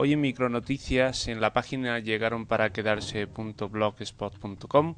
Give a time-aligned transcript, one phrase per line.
[0.00, 4.94] Hoy en Micronoticias en la página llegaron para quedarse.blogspot.com.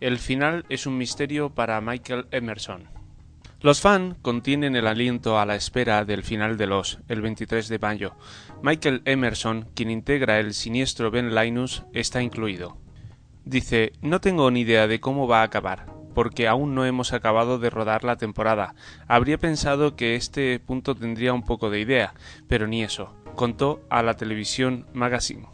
[0.00, 2.90] El final es un misterio para Michael Emerson.
[3.62, 7.78] Los fans contienen el aliento a la espera del final de los, el 23 de
[7.78, 8.16] mayo.
[8.62, 12.76] Michael Emerson, quien integra el siniestro Ben Linus, está incluido.
[13.46, 17.58] Dice, no tengo ni idea de cómo va a acabar, porque aún no hemos acabado
[17.58, 18.74] de rodar la temporada.
[19.08, 22.14] Habría pensado que este punto tendría un poco de idea,
[22.48, 25.53] pero ni eso contó a la televisión Magazine.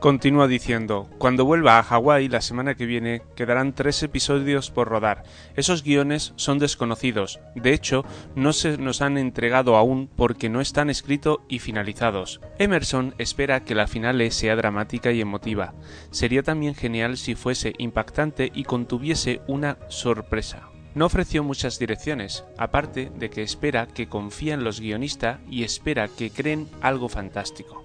[0.00, 5.24] Continúa diciendo, cuando vuelva a Hawái la semana que viene quedarán tres episodios por rodar.
[5.56, 8.04] Esos guiones son desconocidos, de hecho
[8.34, 12.40] no se nos han entregado aún porque no están escritos y finalizados.
[12.58, 15.72] Emerson espera que la finale sea dramática y emotiva.
[16.10, 20.68] Sería también genial si fuese impactante y contuviese una sorpresa.
[20.94, 26.08] No ofreció muchas direcciones, aparte de que espera que confía en los guionistas y espera
[26.08, 27.84] que creen algo fantástico.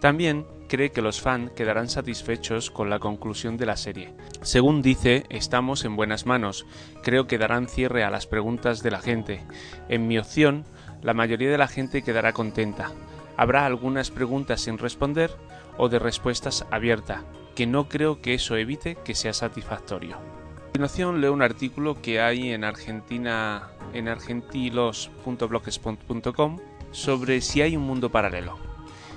[0.00, 4.14] También cree que los fans quedarán satisfechos con la conclusión de la serie.
[4.40, 6.64] Según dice, estamos en buenas manos.
[7.02, 9.42] Creo que darán cierre a las preguntas de la gente.
[9.88, 10.64] En mi opción,
[11.02, 12.92] la mayoría de la gente quedará contenta.
[13.36, 15.32] Habrá algunas preguntas sin responder
[15.76, 17.24] o de respuestas abiertas,
[17.56, 20.18] que no creo que eso evite que sea satisfactorio.
[20.18, 20.20] A
[20.66, 26.58] continuación leo un artículo que hay en Argentina en argentilos.blogspot.com
[26.92, 28.69] sobre si hay un mundo paralelo.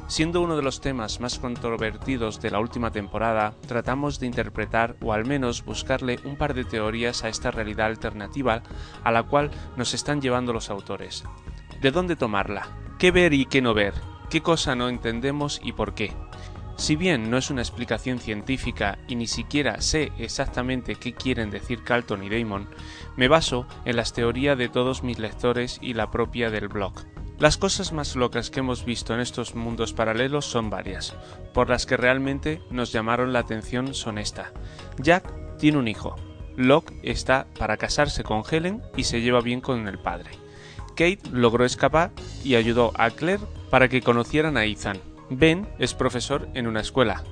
[0.07, 5.13] Siendo uno de los temas más controvertidos de la última temporada, tratamos de interpretar o
[5.13, 8.61] al menos buscarle un par de teorías a esta realidad alternativa
[9.03, 11.23] a la cual nos están llevando los autores.
[11.81, 12.67] ¿De dónde tomarla?
[12.99, 13.93] ¿Qué ver y qué no ver?
[14.29, 16.13] ¿Qué cosa no entendemos y por qué?
[16.75, 21.83] Si bien no es una explicación científica y ni siquiera sé exactamente qué quieren decir
[21.83, 22.67] Carlton y Damon,
[23.15, 26.93] me baso en las teorías de todos mis lectores y la propia del blog.
[27.43, 31.13] Las cosas más locas que hemos visto en estos mundos paralelos son varias,
[31.53, 34.53] por las que realmente nos llamaron la atención son esta.
[34.97, 36.15] Jack tiene un hijo,
[36.55, 40.31] Locke está para casarse con Helen y se lleva bien con el padre.
[40.91, 42.11] Kate logró escapar
[42.45, 47.25] y ayudó a Claire para que conocieran a Ethan, Ben es profesor en una escuela.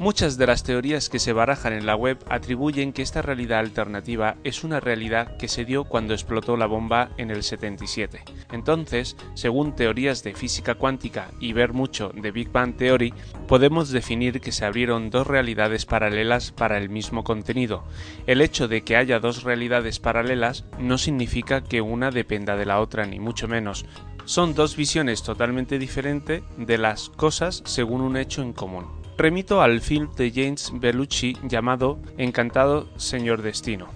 [0.00, 4.36] Muchas de las teorías que se barajan en la web atribuyen que esta realidad alternativa
[4.44, 8.22] es una realidad que se dio cuando explotó la bomba en el 77.
[8.52, 13.12] Entonces, según teorías de física cuántica y ver mucho de Big Bang Theory,
[13.48, 17.82] podemos definir que se abrieron dos realidades paralelas para el mismo contenido.
[18.28, 22.78] El hecho de que haya dos realidades paralelas no significa que una dependa de la
[22.80, 23.84] otra, ni mucho menos,
[24.26, 28.97] son dos visiones totalmente diferentes de las cosas según un hecho en común.
[29.18, 33.88] Remito al film de James Bellucci llamado Encantado Señor Destino,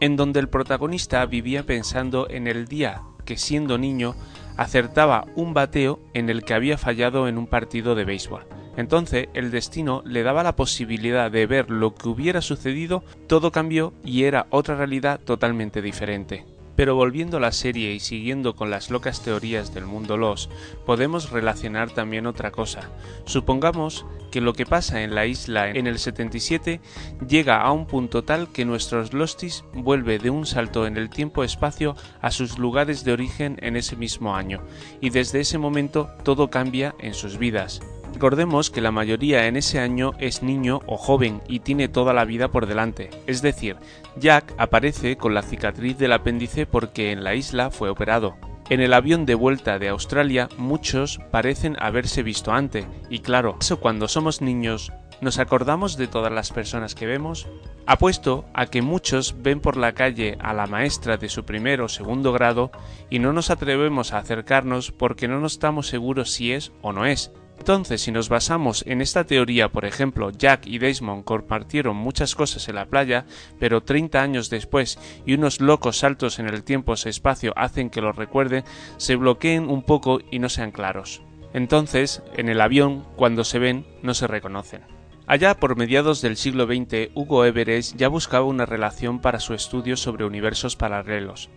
[0.00, 4.14] en donde el protagonista vivía pensando en el día que siendo niño
[4.56, 8.46] acertaba un bateo en el que había fallado en un partido de béisbol.
[8.78, 13.92] Entonces el destino le daba la posibilidad de ver lo que hubiera sucedido, todo cambió
[14.02, 16.46] y era otra realidad totalmente diferente.
[16.80, 20.48] Pero volviendo a la serie y siguiendo con las locas teorías del mundo Los,
[20.86, 22.90] podemos relacionar también otra cosa.
[23.26, 26.80] Supongamos que lo que pasa en la isla en el 77
[27.28, 31.96] llega a un punto tal que nuestros Lostis vuelve de un salto en el tiempo-espacio
[32.22, 34.62] a sus lugares de origen en ese mismo año,
[35.02, 37.82] y desde ese momento todo cambia en sus vidas.
[38.12, 42.24] Recordemos que la mayoría en ese año es niño o joven y tiene toda la
[42.24, 43.76] vida por delante, es decir,
[44.16, 48.36] Jack aparece con la cicatriz del apéndice porque en la isla fue operado.
[48.68, 53.80] En el avión de vuelta de Australia muchos parecen haberse visto antes, y claro, eso
[53.80, 57.46] cuando somos niños ¿Nos acordamos de todas las personas que vemos?
[57.84, 61.90] Apuesto a que muchos ven por la calle a la maestra de su primer o
[61.90, 62.70] segundo grado
[63.10, 67.04] y no nos atrevemos a acercarnos porque no nos estamos seguros si es o no
[67.04, 72.34] es, entonces, si nos basamos en esta teoría, por ejemplo, Jack y Desmond compartieron muchas
[72.34, 73.26] cosas en la playa,
[73.58, 78.64] pero 30 años después y unos locos saltos en el tiempo-espacio hacen que los recuerden,
[78.96, 81.20] se bloqueen un poco y no sean claros.
[81.52, 84.80] Entonces, en el avión, cuando se ven, no se reconocen.
[85.26, 89.98] Allá por mediados del siglo XX, Hugo Everest ya buscaba una relación para su estudio
[89.98, 91.50] sobre universos paralelos.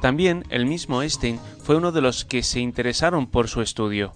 [0.00, 4.14] También el mismo Einstein fue uno de los que se interesaron por su estudio.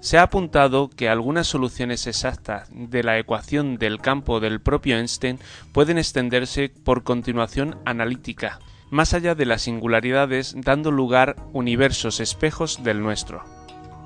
[0.00, 5.40] Se ha apuntado que algunas soluciones exactas de la ecuación del campo del propio Einstein
[5.72, 8.60] pueden extenderse por continuación analítica,
[8.90, 13.42] más allá de las singularidades, dando lugar universos espejos del nuestro.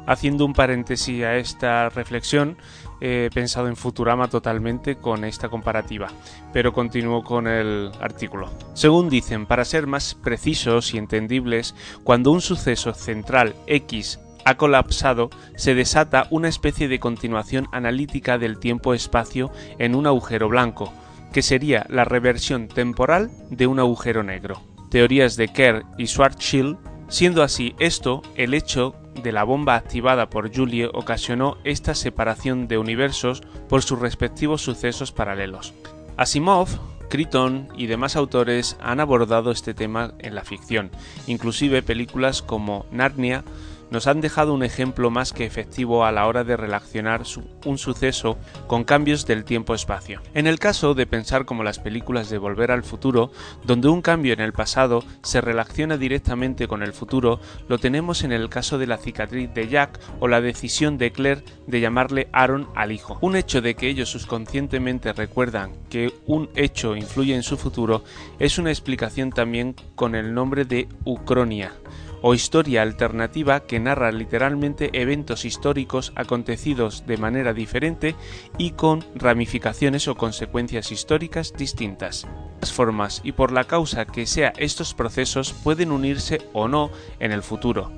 [0.07, 2.57] Haciendo un paréntesis a esta reflexión,
[3.01, 6.09] he pensado en Futurama totalmente con esta comparativa,
[6.55, 8.51] pero continúo con el artículo.
[8.75, 15.31] Según dicen, para ser más precisos y entendibles, cuando un suceso central X ha colapsado,
[15.57, 20.93] se desata una especie de continuación analítica del tiempo-espacio en un agujero blanco,
[21.33, 24.63] que sería la reversión temporal de un agujero negro.
[24.91, 26.77] Teorías de Kerr y Schwarzschild,
[27.09, 32.79] siendo así esto el hecho de la bomba activada por Julie ocasionó esta separación de
[32.79, 35.75] universos por sus respectivos sucesos paralelos.
[36.17, 36.69] Asimov
[37.13, 40.91] Crichton y demás autores han abordado este tema en la ficción,
[41.27, 43.45] inclusive películas como Narnia
[43.93, 47.25] nos han dejado un ejemplo más que efectivo a la hora de relacionar
[47.67, 50.23] un suceso con cambios del tiempo-espacio.
[50.33, 53.31] En el caso de pensar como las películas de Volver al Futuro,
[53.65, 58.33] donde un cambio en el pasado se relaciona directamente con el futuro, lo tenemos en
[58.33, 62.69] el caso de la cicatriz de Jack o la decisión de Claire de llamarle Aaron
[62.75, 63.19] al hijo.
[63.21, 68.05] Un hecho de que ellos subconscientemente recuerdan que un hecho influye en su futuro
[68.39, 71.73] es una explicación también con el nombre de Ucronia
[72.23, 78.15] o historia alternativa que narra literalmente eventos históricos acontecidos de manera diferente
[78.57, 82.27] y con ramificaciones o consecuencias históricas distintas.
[82.61, 87.33] Las formas y por la causa que sea estos procesos pueden unirse o no en
[87.33, 87.91] el futuro,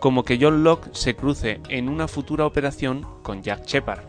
[0.00, 4.02] como que John Locke se cruce en una futura operación con Jack Shepard.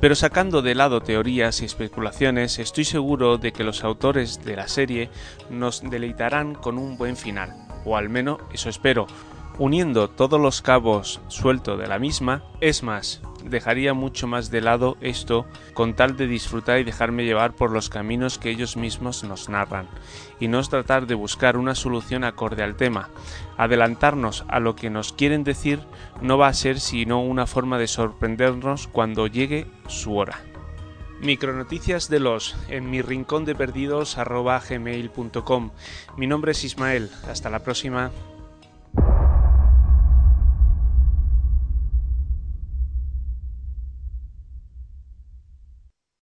[0.00, 4.66] Pero sacando de lado teorías y especulaciones, estoy seguro de que los autores de la
[4.66, 5.10] serie
[5.48, 9.06] nos deleitarán con un buen final o al menos eso espero.
[9.58, 14.96] Uniendo todos los cabos suelto de la misma, es más, dejaría mucho más de lado
[15.02, 15.44] esto
[15.74, 19.88] con tal de disfrutar y dejarme llevar por los caminos que ellos mismos nos narran,
[20.40, 23.10] y no es tratar de buscar una solución acorde al tema.
[23.58, 25.80] Adelantarnos a lo que nos quieren decir
[26.22, 30.51] no va a ser sino una forma de sorprendernos cuando llegue su hora.
[31.22, 34.18] Micronoticias de los en mi rincón de perdidos
[36.16, 37.10] Mi nombre es Ismael.
[37.28, 38.10] Hasta la próxima.